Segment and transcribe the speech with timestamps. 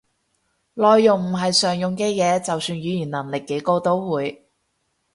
[0.73, 4.47] 內容唔係常用嘅嘢，就算語言能力幾高都會